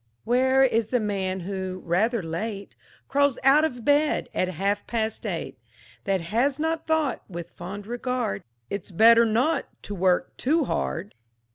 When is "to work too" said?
9.83-10.63